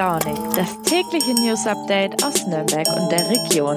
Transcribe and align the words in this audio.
launig, 0.00 0.38
das 0.56 0.80
tägliche 0.80 1.34
News 1.34 1.66
Update 1.66 2.24
aus 2.24 2.46
Nürnberg 2.46 2.88
und 2.96 3.12
der 3.12 3.20
Region. 3.28 3.76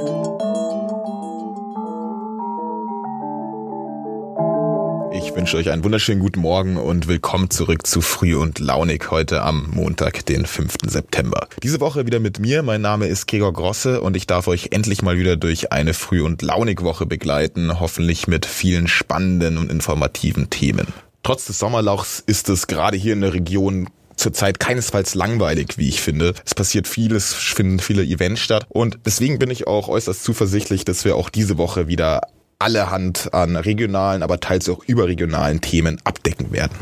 Ich 5.12 5.36
wünsche 5.36 5.58
euch 5.58 5.70
einen 5.70 5.84
wunderschönen 5.84 6.22
guten 6.22 6.40
Morgen 6.40 6.78
und 6.78 7.10
willkommen 7.10 7.50
zurück 7.50 7.86
zu 7.86 8.00
Früh 8.00 8.38
und 8.38 8.60
Launig 8.60 9.12
heute 9.12 9.42
am 9.42 9.70
Montag, 9.72 10.26
den 10.26 10.46
5. 10.46 10.76
September. 10.86 11.50
Diese 11.62 11.82
Woche 11.82 12.06
wieder 12.06 12.22
mit 12.22 12.40
mir. 12.40 12.64
Mein 12.64 12.80
Name 12.80 13.08
ist 13.08 13.28
Gregor 13.28 13.52
Grosse 13.52 14.00
und 14.00 14.16
ich 14.16 14.26
darf 14.26 14.48
euch 14.48 14.70
endlich 14.72 15.02
mal 15.02 15.18
wieder 15.18 15.36
durch 15.36 15.74
eine 15.74 15.94
Früh- 15.94 16.24
und 16.24 16.42
Launig-Woche 16.42 17.06
begleiten, 17.06 17.82
hoffentlich 17.82 18.28
mit 18.30 18.46
vielen 18.46 18.88
spannenden 18.88 19.58
und 19.58 19.70
informativen 19.70 20.50
Themen. 20.50 20.88
Trotz 21.22 21.46
des 21.46 21.60
Sommerlauchs 21.60 22.24
ist 22.26 22.48
es 22.48 22.68
gerade 22.68 22.96
hier 22.96 23.12
in 23.12 23.22
der 23.22 23.34
Region 23.34 23.90
zurzeit 24.24 24.60
keinesfalls 24.60 25.14
langweilig, 25.14 25.78
wie 25.78 25.90
ich 25.90 26.02
finde. 26.02 26.34
Es 26.46 26.56
passiert 26.56 26.88
vieles, 26.88 27.34
finden 27.34 27.80
viele 27.80 28.04
Events 28.04 28.42
statt 28.42 28.66
und 28.70 28.98
deswegen 29.06 29.38
bin 29.38 29.52
ich 29.52 29.68
auch 29.68 29.90
äußerst 29.90 30.24
zuversichtlich, 30.24 30.86
dass 30.86 31.06
wir 31.06 31.16
auch 31.16 31.30
diese 31.30 31.58
Woche 31.58 31.88
wieder 31.88 32.22
allerhand 32.64 33.34
an 33.34 33.58
regionalen, 33.58 34.24
aber 34.24 34.40
teils 34.40 34.70
auch 34.70 34.86
überregionalen 34.86 35.60
Themen 35.60 36.00
abdecken 36.06 36.54
werden. 36.54 36.78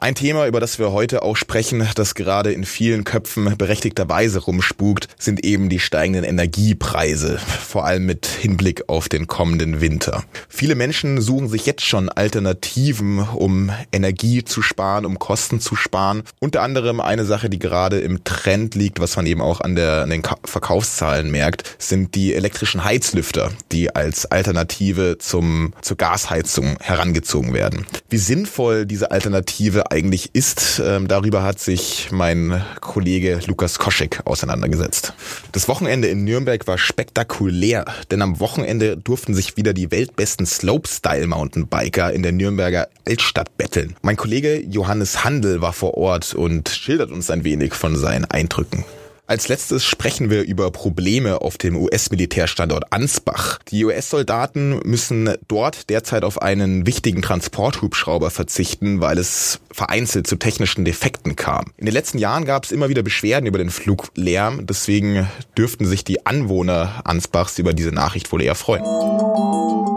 Ein 0.00 0.14
Thema, 0.14 0.46
über 0.46 0.60
das 0.60 0.78
wir 0.78 0.92
heute 0.92 1.22
auch 1.22 1.36
sprechen, 1.36 1.88
das 1.96 2.14
gerade 2.14 2.52
in 2.52 2.64
vielen 2.64 3.02
Köpfen 3.02 3.56
berechtigterweise 3.58 4.38
rumspukt, 4.38 5.08
sind 5.18 5.44
eben 5.44 5.68
die 5.68 5.80
steigenden 5.80 6.22
Energiepreise, 6.22 7.38
vor 7.38 7.84
allem 7.84 8.06
mit 8.06 8.26
Hinblick 8.26 8.88
auf 8.88 9.08
den 9.08 9.26
kommenden 9.26 9.80
Winter. 9.80 10.22
Viele 10.48 10.76
Menschen 10.76 11.20
suchen 11.20 11.48
sich 11.48 11.66
jetzt 11.66 11.84
schon 11.84 12.08
Alternativen, 12.08 13.18
um 13.18 13.72
Energie 13.90 14.44
zu 14.44 14.62
sparen, 14.62 15.04
um 15.04 15.18
Kosten 15.18 15.58
zu 15.58 15.74
sparen. 15.74 16.22
Unter 16.38 16.62
anderem 16.62 17.00
eine 17.00 17.24
Sache, 17.24 17.50
die 17.50 17.58
gerade 17.58 17.98
im 17.98 18.22
Trend 18.22 18.76
liegt, 18.76 19.00
was 19.00 19.16
man 19.16 19.26
eben 19.26 19.40
auch 19.40 19.60
an, 19.60 19.74
der, 19.74 20.02
an 20.02 20.10
den 20.10 20.22
Verkaufszahlen 20.44 21.28
merkt, 21.28 21.74
sind 21.78 22.14
die 22.14 22.34
elektrischen 22.34 22.84
Heizlüfter, 22.84 23.50
die 23.72 23.96
als 23.96 24.26
Alternative 24.26 25.07
zum, 25.16 25.72
zur 25.80 25.96
Gasheizung 25.96 26.76
herangezogen 26.80 27.54
werden. 27.54 27.86
Wie 28.10 28.18
sinnvoll 28.18 28.84
diese 28.84 29.10
Alternative 29.10 29.90
eigentlich 29.90 30.34
ist. 30.34 30.82
Ähm, 30.84 31.08
darüber 31.08 31.42
hat 31.42 31.60
sich 31.60 32.08
mein 32.10 32.62
Kollege 32.80 33.40
Lukas 33.46 33.78
Koschek 33.78 34.20
auseinandergesetzt. 34.26 35.14
Das 35.52 35.68
Wochenende 35.68 36.08
in 36.08 36.24
Nürnberg 36.24 36.66
war 36.66 36.76
spektakulär, 36.76 37.84
denn 38.10 38.20
am 38.20 38.40
Wochenende 38.40 38.96
durften 38.96 39.34
sich 39.34 39.56
wieder 39.56 39.72
die 39.72 39.90
weltbesten 39.90 40.44
Slopestyle-Mountainbiker 40.44 42.12
in 42.12 42.22
der 42.22 42.32
Nürnberger 42.32 42.88
Altstadt 43.06 43.56
betteln. 43.56 43.96
Mein 44.02 44.16
Kollege 44.16 44.60
Johannes 44.60 45.24
Handel 45.24 45.60
war 45.62 45.72
vor 45.72 45.94
Ort 45.94 46.34
und 46.34 46.68
schildert 46.68 47.10
uns 47.10 47.30
ein 47.30 47.44
wenig 47.44 47.74
von 47.74 47.96
seinen 47.96 48.24
Eindrücken. 48.24 48.84
Als 49.28 49.48
letztes 49.48 49.84
sprechen 49.84 50.30
wir 50.30 50.42
über 50.44 50.70
Probleme 50.70 51.42
auf 51.42 51.58
dem 51.58 51.76
US-Militärstandort 51.76 52.94
Ansbach. 52.94 53.58
Die 53.68 53.84
US-Soldaten 53.84 54.80
müssen 54.84 55.34
dort 55.48 55.90
derzeit 55.90 56.24
auf 56.24 56.40
einen 56.40 56.86
wichtigen 56.86 57.20
Transporthubschrauber 57.20 58.30
verzichten, 58.30 59.02
weil 59.02 59.18
es 59.18 59.60
vereinzelt 59.70 60.26
zu 60.26 60.36
technischen 60.36 60.86
Defekten 60.86 61.36
kam. 61.36 61.66
In 61.76 61.84
den 61.84 61.92
letzten 61.92 62.16
Jahren 62.16 62.46
gab 62.46 62.64
es 62.64 62.72
immer 62.72 62.88
wieder 62.88 63.02
Beschwerden 63.02 63.46
über 63.46 63.58
den 63.58 63.68
Fluglärm, 63.68 64.66
deswegen 64.66 65.28
dürften 65.58 65.84
sich 65.84 66.04
die 66.04 66.24
Anwohner 66.24 67.02
Ansbachs 67.04 67.58
über 67.58 67.74
diese 67.74 67.92
Nachricht 67.92 68.32
wohl 68.32 68.40
eher 68.40 68.54
freuen. 68.54 69.87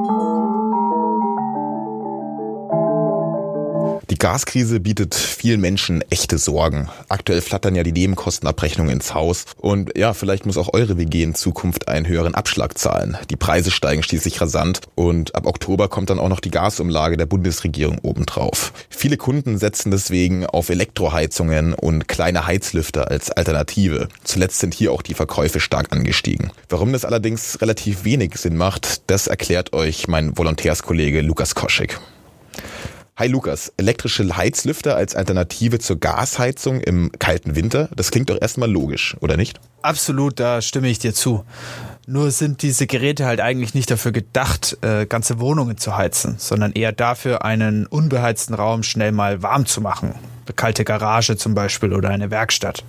Die 4.11 4.17
Gaskrise 4.17 4.81
bietet 4.81 5.15
vielen 5.15 5.61
Menschen 5.61 6.03
echte 6.09 6.37
Sorgen. 6.37 6.89
Aktuell 7.07 7.39
flattern 7.39 7.75
ja 7.75 7.83
die 7.83 7.93
Nebenkostenabrechnungen 7.93 8.91
ins 8.91 9.13
Haus. 9.13 9.45
Und 9.55 9.97
ja, 9.97 10.13
vielleicht 10.13 10.45
muss 10.45 10.57
auch 10.57 10.73
eure 10.73 10.97
WG 10.97 11.23
in 11.23 11.33
Zukunft 11.33 11.87
einen 11.87 12.05
höheren 12.05 12.35
Abschlag 12.35 12.77
zahlen. 12.77 13.17
Die 13.29 13.37
Preise 13.37 13.71
steigen 13.71 14.03
schließlich 14.03 14.41
rasant 14.41 14.81
und 14.95 15.33
ab 15.33 15.45
Oktober 15.47 15.87
kommt 15.87 16.09
dann 16.09 16.19
auch 16.19 16.27
noch 16.27 16.41
die 16.41 16.51
Gasumlage 16.51 17.15
der 17.15 17.25
Bundesregierung 17.25 17.99
obendrauf. 17.99 18.73
Viele 18.89 19.15
Kunden 19.15 19.57
setzen 19.57 19.91
deswegen 19.91 20.45
auf 20.45 20.67
Elektroheizungen 20.67 21.73
und 21.73 22.09
kleine 22.09 22.45
Heizlüfter 22.45 23.09
als 23.09 23.31
Alternative. 23.31 24.09
Zuletzt 24.25 24.59
sind 24.59 24.73
hier 24.73 24.91
auch 24.91 25.03
die 25.03 25.13
Verkäufe 25.13 25.61
stark 25.61 25.93
angestiegen. 25.93 26.51
Warum 26.67 26.91
das 26.91 27.05
allerdings 27.05 27.61
relativ 27.61 28.03
wenig 28.03 28.35
Sinn 28.35 28.57
macht, 28.57 29.09
das 29.09 29.27
erklärt 29.27 29.71
euch 29.71 30.09
mein 30.09 30.37
Volontärskollege 30.37 31.21
Lukas 31.21 31.55
Koschek. 31.55 31.97
Hi 33.21 33.27
Lukas, 33.27 33.71
elektrische 33.77 34.35
Heizlüfter 34.35 34.95
als 34.95 35.15
Alternative 35.15 35.77
zur 35.77 35.99
Gasheizung 35.99 36.81
im 36.81 37.11
kalten 37.19 37.55
Winter, 37.55 37.87
das 37.95 38.09
klingt 38.09 38.31
doch 38.31 38.41
erstmal 38.41 38.71
logisch, 38.71 39.15
oder 39.19 39.37
nicht? 39.37 39.59
Absolut, 39.83 40.39
da 40.39 40.59
stimme 40.63 40.87
ich 40.87 40.97
dir 40.97 41.13
zu. 41.13 41.45
Nur 42.07 42.31
sind 42.31 42.63
diese 42.63 42.87
Geräte 42.87 43.27
halt 43.27 43.39
eigentlich 43.39 43.75
nicht 43.75 43.91
dafür 43.91 44.11
gedacht, 44.11 44.75
äh, 44.81 45.05
ganze 45.05 45.39
Wohnungen 45.39 45.77
zu 45.77 45.95
heizen, 45.95 46.37
sondern 46.39 46.71
eher 46.71 46.93
dafür, 46.93 47.45
einen 47.45 47.85
unbeheizten 47.85 48.55
Raum 48.55 48.81
schnell 48.81 49.11
mal 49.11 49.43
warm 49.43 49.67
zu 49.67 49.81
machen. 49.81 50.15
Eine 50.47 50.55
kalte 50.55 50.83
Garage 50.83 51.37
zum 51.37 51.53
Beispiel 51.53 51.93
oder 51.93 52.09
eine 52.09 52.31
Werkstatt. 52.31 52.83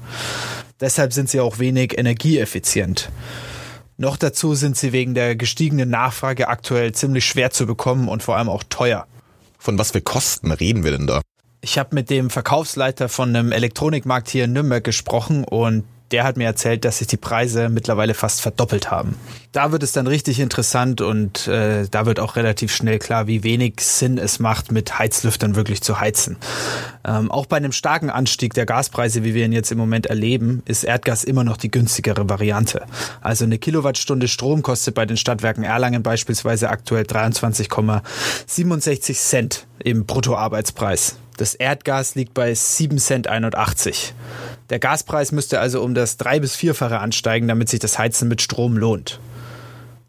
Deshalb 0.81 1.13
sind 1.13 1.29
sie 1.29 1.41
auch 1.41 1.59
wenig 1.59 1.99
energieeffizient. 1.99 3.11
Noch 3.99 4.17
dazu 4.17 4.55
sind 4.55 4.79
sie 4.79 4.93
wegen 4.93 5.13
der 5.13 5.37
gestiegenen 5.37 5.91
Nachfrage 5.91 6.49
aktuell 6.49 6.93
ziemlich 6.93 7.27
schwer 7.27 7.51
zu 7.51 7.67
bekommen 7.67 8.09
und 8.09 8.23
vor 8.23 8.39
allem 8.39 8.49
auch 8.49 8.63
teuer. 8.71 9.07
Von 9.63 9.79
was 9.79 9.93
für 9.93 10.01
Kosten 10.01 10.51
reden 10.51 10.83
wir 10.83 10.91
denn 10.91 11.07
da? 11.07 11.23
Ich 11.61 11.79
habe 11.79 11.95
mit 11.95 12.11
dem 12.11 12.31
Verkaufsleiter 12.31 13.09
von 13.09 13.29
einem 13.29 13.53
Elektronikmarkt 13.53 14.29
hier 14.29 14.47
in 14.47 14.53
Nürnberg 14.55 14.83
gesprochen 14.83 15.45
und 15.45 15.85
der 16.13 16.25
hat 16.25 16.37
mir 16.37 16.45
erzählt, 16.45 16.85
dass 16.85 16.99
sich 16.99 17.07
die 17.07 17.17
Preise 17.17 17.69
mittlerweile 17.69 18.15
fast 18.15 18.43
verdoppelt 18.43 18.91
haben. 18.91 19.17
Da 19.53 19.73
wird 19.73 19.83
es 19.83 19.93
dann 19.93 20.07
richtig 20.07 20.41
interessant 20.41 21.01
und 21.01 21.49
äh, 21.49 21.87
da 21.91 22.07
wird 22.07 22.21
auch 22.21 22.37
relativ 22.37 22.75
schnell 22.75 22.99
klar, 22.99 23.27
wie 23.27 23.43
wenig 23.43 23.81
Sinn 23.81 24.19
es 24.19 24.39
macht, 24.39 24.73
mit 24.73 24.99
Heizlüftern 24.99 25.57
wirklich 25.57 25.83
zu 25.83 26.01
heizen. 26.01 26.37
Ähm, 27.05 27.31
auch 27.31 27.47
bei 27.47 27.57
einem 27.57 27.73
starken 27.73 28.11
Anstieg 28.11 28.55
der 28.55 28.67
Gaspreise, 28.67 29.25
wie 29.25 29.35
wir 29.35 29.45
ihn 29.45 29.53
jetzt 29.53 29.73
im 29.73 29.79
Moment 29.79 30.07
erleben, 30.07 30.63
ist 30.67 30.85
Erdgas 30.85 31.25
immer 31.25 31.45
noch 31.45 31.57
die 31.57 31.71
günstigere 31.71 32.29
Variante. 32.29 32.85
Also 33.21 33.45
eine 33.45 33.59
Kilowattstunde 33.59 34.29
Strom 34.29 34.63
kostet 34.63 34.95
bei 34.95 35.07
den 35.07 35.17
Stadtwerken 35.17 35.65
Erlangen 35.65 36.03
beispielsweise 36.03 36.69
aktuell 36.69 37.05
23,67 37.05 39.15
Cent 39.15 39.67
im 39.83 40.07
Bruttoarbeitspreis. 40.07 41.17
Das 41.37 41.55
Erdgas 41.55 42.15
liegt 42.15 42.35
bei 42.35 42.55
7 42.55 42.99
Cent 42.99 43.27
81. 43.27 44.15
Der 44.71 44.79
Gaspreis 44.79 45.33
müsste 45.33 45.61
also 45.61 45.83
um 45.83 45.95
das 45.95 46.17
drei- 46.17 46.41
bis 46.41 46.57
vierfache 46.57 46.99
ansteigen, 46.99 47.49
damit 47.49 47.69
sich 47.69 47.81
das 47.81 47.99
Heizen 47.99 48.29
mit 48.29 48.43
Strom 48.43 48.77
lohnt. 48.77 49.21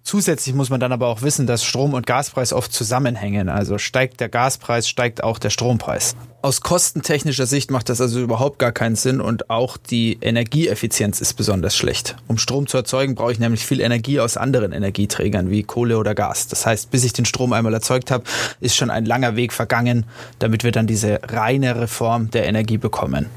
Zusätzlich 0.06 0.54
muss 0.54 0.70
man 0.70 0.82
dann 0.82 0.92
aber 0.92 1.08
auch 1.08 1.22
wissen, 1.22 1.48
dass 1.48 1.64
Strom- 1.64 1.94
und 1.94 2.06
Gaspreis 2.06 2.52
oft 2.52 2.74
zusammenhängen. 2.74 3.48
Also 3.48 3.78
steigt 3.78 4.20
der 4.20 4.28
Gaspreis, 4.28 4.90
steigt 4.90 5.24
auch 5.24 5.40
der 5.40 5.50
Strompreis. 5.50 6.14
Aus 6.42 6.60
kostentechnischer 6.60 7.46
Sicht 7.46 7.72
macht 7.72 7.88
das 7.88 8.02
also 8.02 8.20
überhaupt 8.20 8.60
gar 8.60 8.74
keinen 8.74 8.98
Sinn 8.98 9.22
und 9.22 9.50
auch 9.50 9.78
die 9.78 10.18
Energieeffizienz 10.20 11.22
ist 11.22 11.36
besonders 11.36 11.78
schlecht. 11.78 12.18
Um 12.28 12.38
Strom 12.38 12.68
zu 12.68 12.76
erzeugen, 12.76 13.16
brauche 13.16 13.32
ich 13.32 13.40
nämlich 13.40 13.66
viel 13.66 13.80
Energie 13.80 14.20
aus 14.20 14.36
anderen 14.36 14.74
Energieträgern 14.74 15.50
wie 15.50 15.64
Kohle 15.64 15.98
oder 15.98 16.14
Gas. 16.14 16.50
Das 16.50 16.66
heißt, 16.66 16.92
bis 16.92 17.06
ich 17.06 17.14
den 17.14 17.24
Strom 17.24 17.54
einmal 17.54 17.74
erzeugt 17.74 18.12
habe, 18.12 18.26
ist 18.60 18.76
schon 18.76 18.90
ein 18.90 19.06
langer 19.06 19.38
Weg 19.38 19.54
vergangen, 19.54 20.06
damit 20.40 20.66
wir 20.66 20.74
dann 20.74 20.86
diese 20.86 21.22
reine 21.24 21.80
Reform 21.80 22.30
der 22.30 22.46
Energie 22.46 22.78
bekommen. 22.78 23.28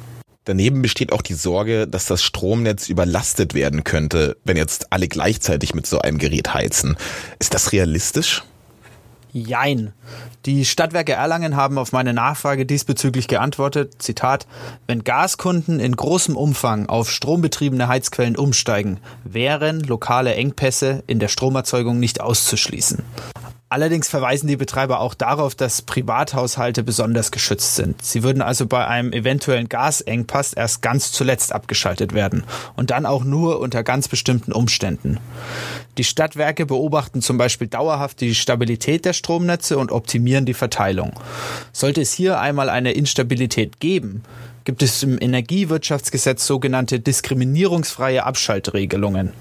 Daneben 0.47 0.81
besteht 0.81 1.13
auch 1.13 1.23
die 1.23 1.35
Sorge, 1.35 1.89
dass 1.89 2.07
das 2.07 2.23
Stromnetz 2.23 2.89
überlastet 2.89 3.53
werden 3.55 3.83
könnte, 3.83 4.37
wenn 4.45 4.57
jetzt 4.57 4.93
alle 4.93 5.09
gleichzeitig 5.09 5.75
mit 5.75 5.89
so 5.89 5.99
einem 5.99 6.19
Gerät 6.19 6.55
heizen. 6.55 6.97
Ist 7.41 7.53
das 7.53 7.73
realistisch? 7.73 8.45
Jein. 9.33 9.93
Die 10.47 10.65
Stadtwerke 10.65 11.15
Erlangen 11.15 11.57
haben 11.57 11.79
auf 11.79 11.91
meine 11.91 12.15
Nachfrage 12.15 12.65
diesbezüglich 12.65 13.27
geantwortet, 13.27 14.01
Zitat, 14.01 14.47
wenn 14.87 15.03
Gaskunden 15.03 15.81
in 15.81 15.97
großem 15.97 16.37
Umfang 16.37 16.89
auf 16.89 17.11
strombetriebene 17.11 17.89
Heizquellen 17.89 18.37
umsteigen, 18.37 19.01
wären 19.25 19.81
lokale 19.81 20.37
Engpässe 20.37 21.03
in 21.09 21.19
der 21.19 21.29
Stromerzeugung 21.29 21.99
nicht 21.99 22.21
auszuschließen. 22.21 23.03
Allerdings 23.69 24.09
verweisen 24.09 24.47
die 24.47 24.57
Betreiber 24.57 25.01
auch 25.01 25.15
darauf, 25.15 25.57
dass 25.57 25.83
Privathaushalte 25.83 26.85
besonders 26.85 27.33
geschützt 27.33 27.75
sind. 27.75 28.01
Sie 28.01 28.23
würden 28.23 28.41
also 28.41 28.67
bei 28.67 28.87
einem 28.87 29.13
eventuellen 29.13 29.69
Gasengpass 29.69 30.53
erst 30.53 30.83
ganz 30.83 31.11
zuletzt 31.11 31.53
abgeschaltet 31.53 32.13
werden 32.13 32.45
und 32.77 32.93
dann 32.93 33.07
auch 33.07 33.25
nur 33.25 33.59
unter 33.59 33.83
ganz 33.83 34.07
bestimmten 34.07 34.53
Umständen. 34.53 35.19
Die 35.99 36.05
Stadtwerke 36.05 36.65
beobachten 36.65 37.23
zum 37.23 37.39
Beispiel 37.39 37.67
dauerhaft 37.67 38.21
die 38.21 38.37
Stabilität 38.37 39.05
der 39.05 39.15
Stromnetze 39.15 39.79
und 39.79 39.91
optimieren 39.91 40.47
die 40.47 40.55
Verteilung. 40.55 41.15
Sollte 41.73 42.03
es 42.03 42.13
hier 42.13 42.39
einmal 42.39 42.71
eine 42.71 42.93
Instabilität 42.93 43.81
geben, 43.81 44.23
gibt 44.65 44.83
es 44.85 45.03
im 45.03 45.21
Energiewirtschaftsgesetz 45.21 46.47
sogenannte 46.47 47.01
diskriminierungsfreie 47.01 48.25
Abschaltregelungen. 48.25 49.33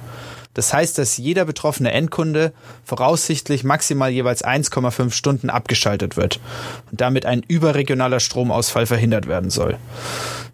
Das 0.56 0.74
heißt, 0.74 0.98
dass 0.98 1.18
jeder 1.18 1.46
betroffene 1.46 1.92
Endkunde 1.92 2.52
voraussichtlich 2.84 3.64
maximal 3.64 4.10
jeweils 4.10 4.44
1,5 4.44 5.12
Stunden 5.12 5.52
abgeschaltet 5.52 6.18
wird 6.18 6.40
und 6.92 7.00
damit 7.02 7.28
ein 7.28 7.44
überregionaler 7.48 8.20
Stromausfall 8.20 8.88
verhindert 8.88 9.28
werden 9.28 9.52
soll. 9.52 9.78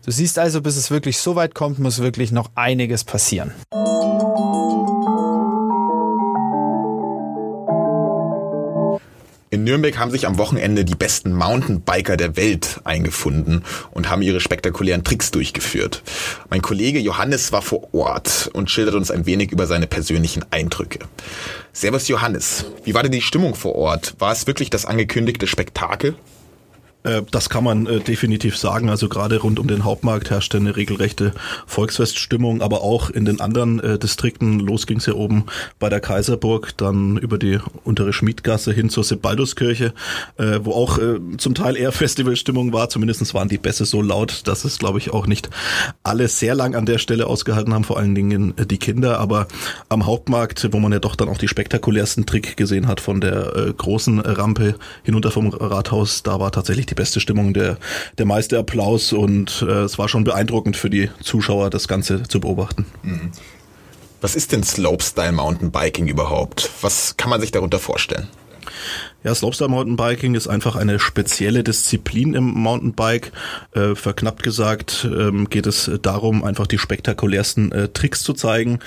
Du 0.03 0.11
siehst 0.11 0.39
also, 0.39 0.61
bis 0.61 0.75
es 0.75 0.91
wirklich 0.91 1.19
so 1.19 1.35
weit 1.35 1.55
kommt, 1.55 1.79
muss 1.79 1.99
wirklich 1.99 2.31
noch 2.31 2.49
einiges 2.55 3.03
passieren. 3.03 3.53
In 9.53 9.65
Nürnberg 9.65 9.97
haben 9.97 10.11
sich 10.11 10.27
am 10.27 10.37
Wochenende 10.37 10.85
die 10.85 10.95
besten 10.95 11.33
Mountainbiker 11.33 12.15
der 12.15 12.37
Welt 12.37 12.79
eingefunden 12.85 13.65
und 13.91 14.09
haben 14.09 14.21
ihre 14.21 14.39
spektakulären 14.39 15.03
Tricks 15.03 15.29
durchgeführt. 15.29 16.03
Mein 16.49 16.61
Kollege 16.61 16.99
Johannes 16.99 17.51
war 17.51 17.61
vor 17.61 17.93
Ort 17.93 18.49
und 18.53 18.71
schildert 18.71 18.95
uns 18.95 19.11
ein 19.11 19.25
wenig 19.25 19.51
über 19.51 19.67
seine 19.67 19.87
persönlichen 19.87 20.45
Eindrücke. 20.51 20.99
Servus 21.73 22.07
Johannes, 22.07 22.63
wie 22.85 22.93
war 22.93 23.03
denn 23.03 23.11
die 23.11 23.19
Stimmung 23.19 23.53
vor 23.53 23.75
Ort? 23.75 24.15
War 24.19 24.31
es 24.31 24.47
wirklich 24.47 24.69
das 24.69 24.85
angekündigte 24.85 25.47
Spektakel? 25.47 26.15
Äh, 27.03 27.23
das 27.31 27.49
kann 27.49 27.63
man 27.63 27.87
äh, 27.87 27.99
definitiv 27.99 28.57
sagen. 28.57 28.89
Also 28.89 29.09
gerade 29.09 29.39
rund 29.39 29.59
um 29.59 29.67
den 29.67 29.83
Hauptmarkt 29.83 30.29
herrschte 30.29 30.57
eine 30.57 30.75
regelrechte 30.75 31.33
Volksfeststimmung, 31.65 32.61
aber 32.61 32.81
auch 32.81 33.09
in 33.09 33.25
den 33.25 33.41
anderen 33.41 33.79
äh, 33.79 33.97
Distrikten. 33.97 34.59
Los 34.59 34.87
ging 34.87 34.97
es 34.97 35.05
ja 35.05 35.13
oben 35.13 35.45
bei 35.79 35.89
der 35.89 35.99
Kaiserburg, 35.99 36.77
dann 36.77 37.17
über 37.17 37.37
die 37.37 37.59
untere 37.83 38.13
Schmiedgasse 38.13 38.71
hin 38.71 38.89
zur 38.89 39.03
Sebalduskirche, 39.03 39.93
äh, 40.37 40.59
wo 40.63 40.73
auch 40.73 40.99
äh, 40.99 41.19
zum 41.37 41.55
Teil 41.55 41.75
eher 41.75 41.91
Festivalstimmung 42.01 42.73
war. 42.73 42.89
Zumindest 42.89 43.33
waren 43.33 43.49
die 43.49 43.57
Bässe 43.57 43.85
so 43.85 44.01
laut, 44.01 44.47
dass 44.47 44.65
es, 44.65 44.77
glaube 44.77 44.99
ich, 44.99 45.11
auch 45.11 45.27
nicht 45.27 45.49
alle 46.03 46.27
sehr 46.27 46.55
lang 46.55 46.75
an 46.75 46.85
der 46.85 46.97
Stelle 46.97 47.27
ausgehalten 47.27 47.73
haben, 47.73 47.83
vor 47.83 47.97
allen 47.97 48.15
Dingen 48.15 48.57
äh, 48.57 48.65
die 48.65 48.77
Kinder. 48.77 49.19
Aber 49.19 49.47
am 49.89 50.05
Hauptmarkt, 50.05 50.69
wo 50.71 50.79
man 50.79 50.91
ja 50.91 50.99
doch 50.99 51.15
dann 51.15 51.29
auch 51.29 51.37
die 51.37 51.47
spektakulärsten 51.47 52.25
Trick 52.25 52.57
gesehen 52.57 52.87
hat 52.87 53.01
von 53.01 53.21
der 53.21 53.73
großen 53.77 54.19
Rampe 54.19 54.75
hinunter 55.03 55.31
vom 55.31 55.49
Rathaus, 55.49 56.23
da 56.23 56.39
war 56.39 56.51
tatsächlich 56.51 56.90
die 56.91 56.95
beste 56.95 57.19
Stimmung, 57.19 57.53
der, 57.53 57.77
der 58.17 58.25
meiste 58.25 58.59
Applaus 58.59 59.13
und 59.13 59.65
äh, 59.67 59.83
es 59.83 59.97
war 59.97 60.09
schon 60.09 60.23
beeindruckend 60.23 60.77
für 60.77 60.89
die 60.89 61.09
Zuschauer, 61.23 61.69
das 61.69 61.87
Ganze 61.87 62.23
zu 62.23 62.39
beobachten. 62.39 62.85
Mhm. 63.01 63.31
Was 64.19 64.35
ist 64.35 64.51
denn 64.51 64.63
Slopestyle 64.63 65.31
Mountainbiking 65.31 66.07
überhaupt? 66.07 66.69
Was 66.81 67.17
kann 67.17 67.31
man 67.31 67.41
sich 67.41 67.51
darunter 67.51 67.79
vorstellen? 67.79 68.27
Ja, 69.23 69.35
Slopestyle 69.35 69.69
Mountainbiking 69.69 70.33
ist 70.33 70.47
einfach 70.47 70.75
eine 70.75 70.99
spezielle 70.99 71.63
Disziplin 71.63 72.33
im 72.33 72.43
Mountainbike. 72.43 73.31
Äh, 73.71 73.93
verknappt 73.93 74.41
gesagt 74.41 75.07
ähm, 75.07 75.47
geht 75.47 75.67
es 75.67 75.91
darum, 76.01 76.43
einfach 76.43 76.65
die 76.65 76.79
spektakulärsten 76.79 77.71
äh, 77.71 77.89
Tricks 77.89 78.23
zu 78.23 78.33
zeigen. 78.33 78.79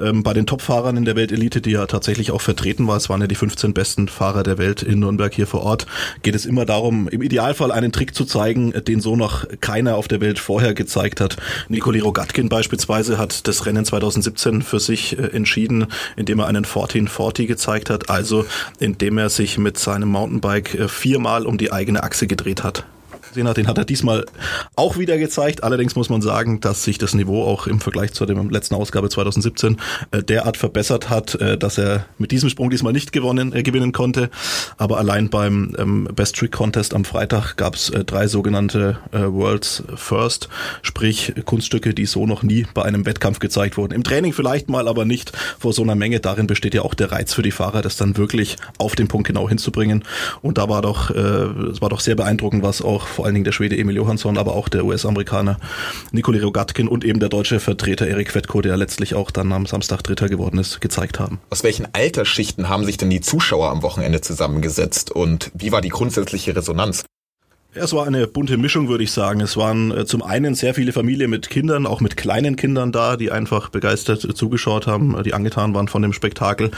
Ähm, 0.00 0.24
bei 0.24 0.32
den 0.32 0.46
Top-Fahrern 0.46 0.96
in 0.96 1.04
der 1.04 1.14
Weltelite, 1.14 1.60
die 1.60 1.70
ja 1.70 1.86
tatsächlich 1.86 2.32
auch 2.32 2.40
vertreten 2.40 2.88
war, 2.88 2.96
es 2.96 3.08
waren 3.08 3.20
ja 3.20 3.28
die 3.28 3.36
15 3.36 3.72
besten 3.72 4.08
Fahrer 4.08 4.42
der 4.42 4.58
Welt 4.58 4.82
in 4.82 4.98
Nürnberg 4.98 5.32
hier 5.32 5.46
vor 5.46 5.62
Ort, 5.62 5.86
geht 6.24 6.34
es 6.34 6.44
immer 6.44 6.64
darum, 6.66 7.06
im 7.06 7.22
Idealfall 7.22 7.70
einen 7.70 7.92
Trick 7.92 8.16
zu 8.16 8.24
zeigen, 8.24 8.72
den 8.72 9.00
so 9.00 9.14
noch 9.14 9.46
keiner 9.60 9.94
auf 9.94 10.08
der 10.08 10.20
Welt 10.20 10.40
vorher 10.40 10.74
gezeigt 10.74 11.20
hat. 11.20 11.36
Nikoli 11.68 12.00
Rogatkin 12.00 12.48
beispielsweise 12.48 13.16
hat 13.16 13.46
das 13.46 13.64
Rennen 13.64 13.84
2017 13.84 14.62
für 14.62 14.80
sich 14.80 15.16
äh, 15.16 15.22
entschieden, 15.26 15.86
indem 16.16 16.40
er 16.40 16.48
einen 16.48 16.64
1440 16.64 17.46
gezeigt 17.46 17.90
hat, 17.90 18.10
also 18.10 18.44
indem 18.80 19.18
er 19.18 19.28
sich 19.30 19.56
mit 19.56 19.67
mit 19.68 19.76
seinem 19.76 20.08
Mountainbike 20.08 20.74
äh, 20.76 20.88
viermal 20.88 21.44
um 21.44 21.58
die 21.58 21.72
eigene 21.72 22.02
Achse 22.02 22.26
gedreht 22.26 22.64
hat 22.64 22.86
gesehen 23.28 23.48
hat, 23.48 23.56
den 23.56 23.66
hat 23.66 23.78
er 23.78 23.84
diesmal 23.84 24.26
auch 24.76 24.98
wieder 24.98 25.18
gezeigt. 25.18 25.62
Allerdings 25.62 25.96
muss 25.96 26.08
man 26.08 26.22
sagen, 26.22 26.60
dass 26.60 26.84
sich 26.84 26.98
das 26.98 27.14
Niveau 27.14 27.44
auch 27.44 27.66
im 27.66 27.80
Vergleich 27.80 28.12
zu 28.12 28.26
der 28.26 28.36
letzten 28.44 28.74
Ausgabe 28.74 29.08
2017 29.08 29.76
äh, 30.10 30.22
derart 30.22 30.56
verbessert 30.56 31.10
hat, 31.10 31.34
äh, 31.36 31.58
dass 31.58 31.78
er 31.78 32.06
mit 32.18 32.30
diesem 32.30 32.48
Sprung 32.48 32.70
diesmal 32.70 32.92
nicht 32.92 33.12
gewonnen, 33.12 33.52
äh, 33.52 33.62
gewinnen 33.62 33.92
konnte. 33.92 34.30
Aber 34.76 34.98
allein 34.98 35.30
beim 35.30 35.74
ähm, 35.78 36.08
Best 36.14 36.36
Trick 36.36 36.52
Contest 36.52 36.94
am 36.94 37.04
Freitag 37.04 37.56
gab 37.56 37.74
es 37.74 37.90
äh, 37.90 38.04
drei 38.04 38.26
sogenannte 38.26 38.98
äh, 39.12 39.20
World's 39.20 39.82
First, 39.94 40.48
sprich 40.82 41.34
Kunststücke, 41.44 41.94
die 41.94 42.06
so 42.06 42.26
noch 42.26 42.42
nie 42.42 42.66
bei 42.74 42.82
einem 42.82 43.06
Wettkampf 43.06 43.38
gezeigt 43.38 43.76
wurden. 43.76 43.94
Im 43.94 44.04
Training 44.04 44.32
vielleicht 44.32 44.68
mal, 44.68 44.88
aber 44.88 45.04
nicht 45.04 45.32
vor 45.58 45.72
so 45.72 45.82
einer 45.82 45.94
Menge. 45.94 46.20
Darin 46.20 46.46
besteht 46.46 46.74
ja 46.74 46.82
auch 46.82 46.94
der 46.94 47.12
Reiz 47.12 47.34
für 47.34 47.42
die 47.42 47.50
Fahrer, 47.50 47.82
das 47.82 47.96
dann 47.96 48.16
wirklich 48.16 48.56
auf 48.78 48.94
den 48.94 49.08
Punkt 49.08 49.26
genau 49.26 49.48
hinzubringen. 49.48 50.04
Und 50.42 50.58
da 50.58 50.68
war 50.68 50.82
doch, 50.82 51.10
äh, 51.10 51.18
es 51.18 51.80
war 51.80 51.88
doch 51.88 52.00
sehr 52.00 52.14
beeindruckend, 52.14 52.62
was 52.62 52.82
auch 52.82 53.06
vor 53.18 53.24
allen 53.24 53.34
Dingen 53.34 53.44
der 53.44 53.50
Schwede 53.50 53.76
Emil 53.76 53.96
Johansson, 53.96 54.38
aber 54.38 54.54
auch 54.54 54.68
der 54.68 54.84
US-Amerikaner 54.84 55.58
Nikoli 56.12 56.38
Rogatkin 56.38 56.86
und 56.86 57.04
eben 57.04 57.18
der 57.18 57.28
deutsche 57.28 57.58
Vertreter 57.58 58.06
Erik 58.06 58.30
Fettko, 58.30 58.60
der 58.60 58.76
letztlich 58.76 59.16
auch 59.16 59.32
dann 59.32 59.52
am 59.52 59.66
Samstag 59.66 60.02
Dritter 60.02 60.28
geworden 60.28 60.56
ist, 60.56 60.80
gezeigt 60.80 61.18
haben. 61.18 61.40
Aus 61.50 61.64
welchen 61.64 61.92
Altersschichten 61.92 62.68
haben 62.68 62.84
sich 62.84 62.96
denn 62.96 63.10
die 63.10 63.20
Zuschauer 63.20 63.70
am 63.70 63.82
Wochenende 63.82 64.20
zusammengesetzt 64.20 65.10
und 65.10 65.50
wie 65.52 65.72
war 65.72 65.80
die 65.80 65.88
grundsätzliche 65.88 66.54
Resonanz? 66.54 67.06
Es 67.80 67.92
war 67.92 68.06
eine 68.06 68.26
bunte 68.26 68.56
Mischung, 68.56 68.88
würde 68.88 69.04
ich 69.04 69.12
sagen. 69.12 69.40
Es 69.40 69.56
waren 69.56 69.90
äh, 69.92 70.04
zum 70.04 70.22
einen 70.22 70.54
sehr 70.54 70.74
viele 70.74 70.92
Familien 70.92 71.30
mit 71.30 71.48
Kindern, 71.48 71.86
auch 71.86 72.00
mit 72.00 72.16
kleinen 72.16 72.56
Kindern 72.56 72.90
da, 72.90 73.16
die 73.16 73.30
einfach 73.30 73.68
begeistert 73.68 74.24
äh, 74.24 74.34
zugeschaut 74.34 74.86
haben, 74.86 75.16
äh, 75.16 75.22
die 75.22 75.32
angetan 75.32 75.74
waren 75.74 75.86
von 75.86 76.02
dem 76.02 76.12
Spektakel. 76.12 76.72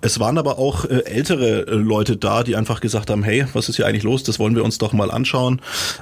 Es 0.00 0.18
waren 0.18 0.38
aber 0.38 0.58
auch 0.58 0.84
ältere 0.86 1.62
Leute 1.74 2.16
da, 2.16 2.42
die 2.42 2.56
einfach 2.56 2.80
gesagt 2.80 3.10
haben, 3.10 3.22
hey, 3.22 3.46
was 3.52 3.68
ist 3.68 3.76
hier 3.76 3.86
eigentlich 3.86 4.02
los? 4.02 4.22
Das 4.22 4.38
wollen 4.38 4.56
wir 4.56 4.64
uns 4.64 4.78
doch 4.78 4.92
mal 4.92 5.10
anschauen. 5.10 5.60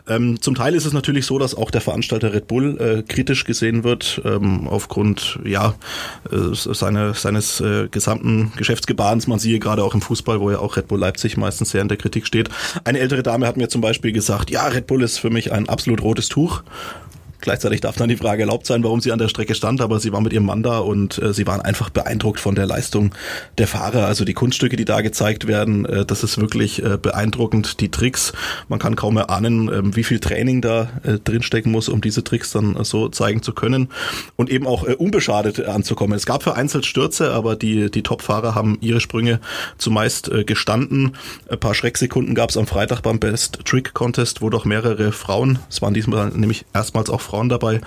Ähm, 0.09 0.41
zum 0.41 0.55
Teil 0.55 0.75
ist 0.75 0.85
es 0.85 0.93
natürlich 0.93 1.27
so, 1.27 1.39
dass 1.39 1.55
auch 1.55 1.71
der 1.71 1.81
Veranstalter 1.81 2.33
Red 2.33 2.47
Bull 2.47 3.05
kritisch 3.09 3.45
gesehen 3.45 3.85
wird, 3.85 4.23
ähm, 4.25 4.69
aufgrund 4.69 5.39
ja 5.45 5.75
seine, 6.53 7.15
seines 7.15 7.63
gesamten 7.91 8.53
Geschäftsgebaren. 8.57 9.23
Man 9.27 9.39
siehe 9.39 9.59
gerade 9.59 9.83
auch 9.83 9.95
im 9.95 10.01
Fußball, 10.01 10.41
wo 10.41 10.51
ja 10.51 10.59
auch 10.59 10.77
Red 10.77 10.89
Bull 10.89 10.99
Leipzig 10.99 11.37
meistens 11.37 11.71
sehr 11.71 11.83
in 11.83 11.89
der 11.89 11.97
Kritik 11.97 12.27
steht. 12.27 12.49
Eine 12.85 13.01
ältere 13.01 13.23
Dame 13.23 13.47
hat 13.47 13.57
mir 13.57 13.69
zum 13.69 13.81
Beispiel 13.81 14.13
gesagt, 14.13 14.44
sagt, 14.45 14.51
ja, 14.51 14.67
Red 14.67 14.87
Bull 14.87 15.03
ist 15.03 15.19
für 15.19 15.31
mich 15.31 15.53
ein 15.53 15.69
absolut 15.69 16.03
rotes 16.03 16.29
Tuch. 16.29 16.63
Gleichzeitig 17.45 17.83
darf 17.83 17.97
dann 17.97 18.09
die 18.09 18.17
Frage 18.17 18.45
erlaubt 18.45 18.65
sein, 18.65 18.83
warum 18.83 19.03
sie 19.03 19.13
an 19.13 19.19
der 19.19 19.29
Strecke 19.29 19.55
stand, 19.55 19.83
aber 19.83 20.01
sie 20.01 20.13
war 20.15 20.23
mit 20.23 20.33
ihrem 20.33 20.47
Mann 20.47 20.63
da 20.63 20.79
und 20.79 21.21
äh, 21.21 21.35
sie 21.35 21.47
waren 21.47 21.61
einfach 21.61 21.91
beeindruckt 21.91 22.41
von 22.41 22.55
der 22.55 22.65
Leistung 22.65 23.15
der 23.59 23.67
Fahrer. 23.67 24.07
Also 24.07 24.25
die 24.25 24.33
Kunststücke, 24.33 24.77
die 24.77 24.87
da 24.87 25.03
gezeigt 25.03 25.47
werden, 25.47 25.85
äh, 25.85 26.07
das 26.07 26.25
ist 26.25 26.41
wirklich 26.41 26.83
äh, 26.83 26.97
beeindruckend. 26.97 27.81
Die 27.81 27.91
Tricks, 27.91 28.33
man 28.69 28.79
kann 28.79 28.97
kaum 28.97 29.19
erahnen, 29.19 29.69
äh, 29.69 29.95
wie 29.95 30.05
viel 30.05 30.21
Training 30.21 30.63
da 30.63 30.89
äh, 31.03 31.19
drinstecken 31.23 31.71
muss, 31.71 31.91
um 31.91 32.01
diese 32.01 32.25
Tricks 32.25 32.51
dann 32.51 32.77
äh, 32.77 32.85
so 32.85 33.11
zeigen 33.11 33.43
zu 33.43 33.53
können 33.53 33.89
und 34.37 34.49
eben 34.49 34.67
auch 34.67 34.89
äh, 34.89 34.95
unbeschadet 34.95 35.67
anzukommen. 35.67 36.17
Es 36.17 36.25
gab 36.25 36.43
vereinzelt 36.43 36.87
Stürze, 36.87 37.31
aber 37.33 37.57
die, 37.57 37.91
die 37.91 38.03
Top-Fahrer 38.03 38.55
haben 38.55 38.79
ihre 38.81 39.01
Sprünge 39.01 39.39
zumeist 39.77 40.33
äh, 40.33 40.45
gestanden. 40.45 41.13
Ein 41.51 41.61
paar 41.61 41.75
Schrecksekunden 41.75 42.35
gab 42.35 42.49
es 42.49 42.57
am 42.57 42.67
Freitag 42.67 43.03
beim 43.03 43.19
Best 43.19 43.59
Trick 43.67 43.93
Contest, 43.93 44.41
wo 44.41 44.49
doch 44.49 44.65
mehrere 44.65 45.13
Frauen, 45.13 45.59
es 45.69 45.83
waren 45.83 45.93
diesmal 45.93 46.31
nämlich 46.31 46.65
erstmals 46.73 47.11
auch 47.11 47.21
Frauen, 47.21 47.34
Frauen 47.35 47.49
dabei, 47.49 47.81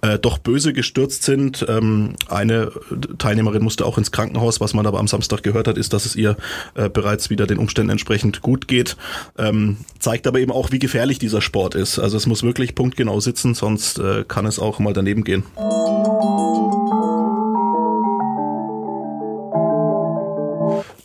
äh, 0.00 0.18
doch 0.18 0.38
böse 0.38 0.72
gestürzt 0.72 1.24
sind. 1.24 1.64
Ähm, 1.68 2.14
eine 2.28 2.72
Teilnehmerin 3.18 3.62
musste 3.62 3.84
auch 3.84 3.98
ins 3.98 4.12
Krankenhaus. 4.12 4.60
Was 4.60 4.72
man 4.72 4.86
aber 4.86 4.98
am 4.98 5.08
Samstag 5.08 5.42
gehört 5.42 5.68
hat, 5.68 5.76
ist, 5.76 5.92
dass 5.92 6.06
es 6.06 6.16
ihr 6.16 6.36
äh, 6.74 6.88
bereits 6.88 7.28
wieder 7.28 7.46
den 7.46 7.58
Umständen 7.58 7.90
entsprechend 7.90 8.40
gut 8.40 8.66
geht. 8.66 8.96
Ähm, 9.36 9.76
zeigt 9.98 10.26
aber 10.26 10.38
eben 10.38 10.52
auch, 10.52 10.72
wie 10.72 10.78
gefährlich 10.78 11.18
dieser 11.18 11.42
Sport 11.42 11.74
ist. 11.74 11.98
Also 11.98 12.16
es 12.16 12.26
muss 12.26 12.42
wirklich 12.42 12.74
punktgenau 12.74 13.20
sitzen, 13.20 13.54
sonst 13.54 13.98
äh, 13.98 14.24
kann 14.26 14.46
es 14.46 14.58
auch 14.58 14.78
mal 14.78 14.94
daneben 14.94 15.22
gehen. 15.22 15.44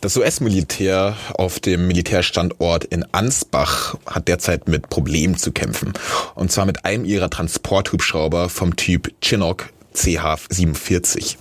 Das 0.00 0.16
US-Militär 0.16 1.14
auf 1.34 1.60
dem 1.60 1.86
Militärstandort 1.86 2.84
in 2.84 3.04
Ansbach 3.12 3.98
hat 4.06 4.28
derzeit 4.28 4.66
mit 4.66 4.88
Problemen 4.88 5.36
zu 5.36 5.52
kämpfen. 5.52 5.92
Und 6.34 6.50
zwar 6.50 6.64
mit 6.64 6.86
einem 6.86 7.04
ihrer 7.04 7.28
Transporthubschrauber 7.28 8.48
vom 8.48 8.76
Typ 8.76 9.12
Chinook 9.22 9.68
CH-47. 9.94 11.36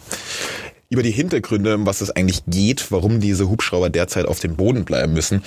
Über 0.89 1.03
die 1.03 1.11
Hintergründe, 1.11 1.75
um 1.75 1.85
was 1.85 2.01
es 2.01 2.11
eigentlich 2.11 2.43
geht, 2.47 2.91
warum 2.91 3.21
diese 3.21 3.47
Hubschrauber 3.47 3.89
derzeit 3.89 4.25
auf 4.25 4.41
dem 4.41 4.57
Boden 4.57 4.83
bleiben 4.83 5.13
müssen, 5.13 5.41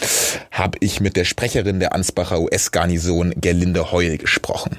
habe 0.51 0.79
ich 0.81 1.01
mit 1.01 1.15
der 1.17 1.25
Sprecherin 1.25 1.81
der 1.81 1.93
Ansbacher 1.95 2.41
US-Garnison 2.41 3.35
Gerlinde 3.37 3.93
Heul 3.93 4.17
gesprochen. 4.17 4.79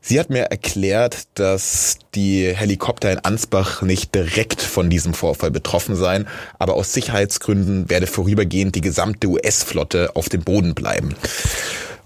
Sie 0.00 0.18
hat 0.18 0.30
mir 0.30 0.44
erklärt, 0.44 1.24
dass 1.34 1.98
die 2.14 2.54
Helikopter 2.54 3.10
in 3.12 3.18
Ansbach 3.18 3.82
nicht 3.82 4.14
direkt 4.14 4.62
von 4.62 4.90
diesem 4.90 5.12
Vorfall 5.12 5.50
betroffen 5.50 5.96
seien, 5.96 6.26
aber 6.58 6.74
aus 6.74 6.92
Sicherheitsgründen 6.92 7.90
werde 7.90 8.06
vorübergehend 8.06 8.74
die 8.74 8.80
gesamte 8.80 9.26
US-Flotte 9.26 10.14
auf 10.14 10.28
dem 10.28 10.42
Boden 10.42 10.74
bleiben. 10.74 11.14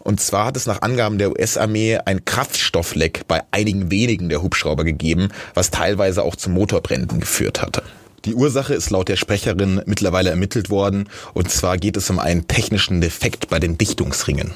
Und 0.01 0.21
zwar 0.21 0.47
hat 0.47 0.57
es 0.57 0.67
nach 0.67 0.83
Angaben 0.83 1.19
der 1.19 1.31
US-Armee 1.31 1.99
ein 2.05 2.25
Kraftstoffleck 2.25 3.29
bei 3.29 3.43
einigen 3.53 3.91
wenigen 3.91 4.29
der 4.29 4.43
Hubschrauber 4.43 4.83
gegeben, 4.85 5.29
was 5.55 5.71
teilweise 5.71 6.25
auch 6.25 6.35
zu 6.35 6.51
Motorbränden 6.51 7.21
geführt 7.21 7.63
hatte. 7.63 7.85
Die 8.25 8.35
Ursache 8.35 8.75
ist 8.75 8.91
laut 8.91 9.09
der 9.09 9.17
Sprecherin 9.17 9.83
mittlerweile 9.87 10.31
ermittelt 10.31 10.71
worden 10.71 11.09
und 11.35 11.51
zwar 11.51 11.77
geht 11.77 11.97
es 11.97 12.09
um 12.09 12.21
einen 12.21 12.47
technischen 12.47 13.01
Defekt 13.01 13.49
bei 13.49 13.59
den 13.59 13.79
Dichtungsringen. 13.79 14.53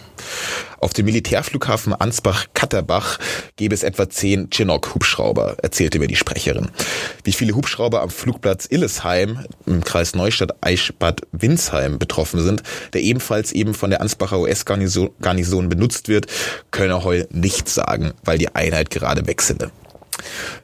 Auf 0.79 0.93
dem 0.93 1.07
Militärflughafen 1.07 1.93
Ansbach-Katterbach 1.93 3.19
gäbe 3.57 3.75
es 3.75 3.83
etwa 3.83 4.09
zehn 4.09 4.51
Chinook-Hubschrauber, 4.51 5.57
erzählte 5.63 5.99
mir 5.99 6.07
die 6.07 6.15
Sprecherin. 6.15 6.69
Wie 7.25 7.33
viele 7.33 7.57
Hubschrauber 7.57 8.03
am 8.03 8.11
Flugplatz 8.11 8.67
Illesheim 8.71 9.45
im 9.67 9.83
Kreis 9.83 10.15
Neustadt-Eichbad 10.15 11.23
Winsheim 11.33 11.99
betroffen 11.99 12.43
sind, 12.43 12.63
der 12.93 13.01
ebenfalls 13.01 13.51
eben 13.51 13.75
von 13.75 13.91
der 13.91 14.01
Ansbacher 14.01 14.39
US-Garnison 14.39 15.69
benutzt 15.69 16.09
wird, 16.09 16.27
könne 16.71 17.03
Heul 17.03 17.27
nicht 17.33 17.69
sagen, 17.69 18.13
weil 18.25 18.39
die 18.39 18.55
Einheit 18.55 18.91
gerade 18.91 19.27
wechsele. 19.27 19.73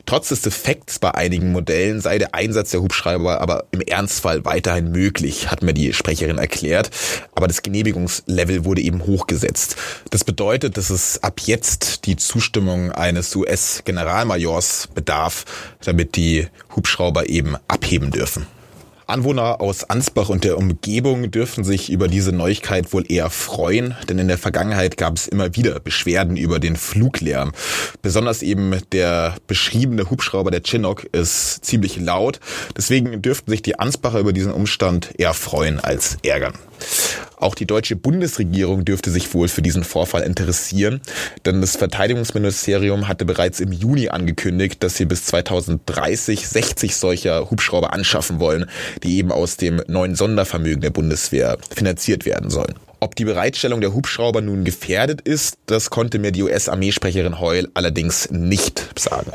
Trotz 0.07 0.29
des 0.29 0.43
Defekts 0.43 0.99
bei 0.99 1.13
einigen 1.13 1.53
Modellen 1.53 2.01
sei 2.01 2.19
der 2.19 2.35
Einsatz 2.35 2.71
der 2.71 2.83
Hubschrauber 2.83 3.41
aber 3.41 3.65
im 3.71 3.81
Ernstfall 3.81 4.45
weiterhin 4.45 4.91
möglich, 4.91 5.51
hat 5.51 5.63
mir 5.63 5.75
die 5.75 5.93
Sprecherin 5.93 6.39
erklärt. 6.39 6.91
Aber 7.35 7.49
das 7.49 7.63
Genehmigungslevel 7.63 8.65
wurde 8.65 8.83
eben 8.83 9.05
hochgesetzt. 9.05 9.77
Das 10.11 10.25
bedeutet, 10.25 10.77
dass 10.77 10.91
es 10.91 11.23
ab 11.23 11.41
jetzt 11.45 12.07
die 12.07 12.17
Zustimmung 12.17 12.93
eines 12.93 13.35
US-Generalmajors 13.37 14.89
bedarf, 14.95 15.45
damit 15.85 16.17
die 16.17 16.49
Hubschrauber 16.75 17.29
eben 17.29 17.57
abheben 17.69 18.11
dürfen. 18.11 18.47
Anwohner 19.07 19.61
aus 19.61 19.85
Ansbach 19.85 20.29
und 20.29 20.45
der 20.45 20.59
Umgebung 20.59 21.31
dürfen 21.31 21.65
sich 21.65 21.91
über 21.91 22.09
diese 22.09 22.33
Neuigkeit 22.33 22.93
wohl 22.93 23.05
eher 23.11 23.31
freuen, 23.31 23.95
denn 24.09 24.19
in 24.19 24.29
der 24.29 24.39
Vergangenheit 24.39 24.97
gab 24.97 25.17
es 25.17 25.29
immer 25.29 25.55
wieder 25.57 25.81
Beschwerden 25.81 26.37
über 26.37 26.59
den 26.59 26.77
Fluglärm. 26.77 27.53
Besonders 28.03 28.43
eben 28.43 28.77
der 28.93 29.37
beschriebene 29.47 30.11
Hubschrauber 30.11 30.51
der 30.51 30.63
Chinook 30.63 31.05
ist 31.13 31.65
ziemlich 31.65 31.99
laut. 31.99 32.41
Deswegen 32.77 33.23
dürften 33.23 33.51
sich 33.51 33.63
die 33.63 33.79
Ansbacher 33.79 34.19
über 34.19 34.33
diesen 34.33 34.53
Umstand 34.53 35.11
eher 35.19 35.35
freuen 35.35 35.81
als 35.81 36.19
ärgern. 36.23 36.55
Auch 37.37 37.55
die 37.57 37.67
deutsche 37.67 37.97
Bundesregierung 37.97 38.85
dürfte 38.85 39.11
sich 39.11 39.35
wohl 39.35 39.49
für 39.49 39.63
diesen 39.63 39.83
Vorfall 39.83 40.23
interessieren, 40.23 41.01
denn 41.45 41.61
das 41.61 41.77
Verteidigungsministerium 41.77 43.09
hatte 43.09 43.25
bereits 43.25 43.59
im 43.59 43.73
Juni 43.73 44.09
angekündigt, 44.09 44.83
dass 44.83 44.97
sie 44.97 45.07
bis 45.07 45.25
2030 45.25 46.47
60 46.47 46.95
solcher 46.95 47.51
Hubschrauber 47.51 47.93
anschaffen 47.93 48.39
wollen, 48.39 48.67
die 49.03 49.17
eben 49.19 49.33
aus 49.33 49.57
dem 49.57 49.83
neuen 49.89 50.15
Sondervermögen 50.15 50.83
der 50.83 50.91
Bundeswehr 50.91 51.59
finanziert 51.75 52.27
werden 52.27 52.49
sollen. 52.49 52.75
Ob 53.01 53.17
die 53.17 53.25
Bereitstellung 53.25 53.81
der 53.81 53.93
Hubschrauber 53.93 54.41
nun 54.41 54.63
gefährdet 54.63 55.23
ist, 55.23 55.59
das 55.67 55.91
konnte 55.91 56.21
mir 56.21 56.31
die 56.31 56.45
US-Armeesprecherin 56.45 57.41
Heul 57.41 57.69
allerdings 57.75 58.31
nicht 58.31 58.89
sagen. 58.97 59.33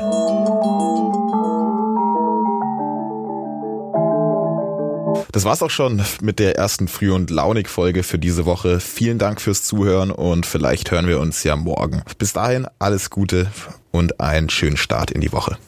Das 5.32 5.44
war's 5.44 5.62
auch 5.62 5.70
schon 5.70 6.02
mit 6.22 6.38
der 6.38 6.56
ersten 6.56 6.88
Früh- 6.88 7.12
und 7.12 7.30
Launig-Folge 7.30 8.02
für 8.02 8.18
diese 8.18 8.46
Woche. 8.46 8.80
Vielen 8.80 9.18
Dank 9.18 9.40
fürs 9.40 9.62
Zuhören 9.62 10.10
und 10.10 10.46
vielleicht 10.46 10.90
hören 10.90 11.06
wir 11.06 11.20
uns 11.20 11.44
ja 11.44 11.54
morgen. 11.56 12.02
Bis 12.18 12.32
dahin 12.32 12.66
alles 12.78 13.10
Gute 13.10 13.50
und 13.90 14.20
einen 14.20 14.48
schönen 14.48 14.76
Start 14.76 15.10
in 15.10 15.20
die 15.20 15.32
Woche. 15.32 15.58